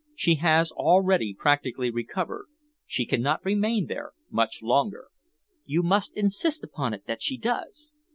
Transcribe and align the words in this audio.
"She 0.15 0.37
has 0.41 0.71
already 0.71 1.35
practically 1.37 1.91
recovered. 1.91 2.47
She 2.87 3.05
cannot 3.05 3.45
remain 3.45 3.85
there 3.85 4.13
much 4.31 4.63
longer." 4.63 5.09
"You 5.63 5.83
must 5.83 6.17
insist 6.17 6.63
upon 6.63 6.95
it 6.95 7.05
that 7.05 7.21
she 7.21 7.37
does." 7.37 7.91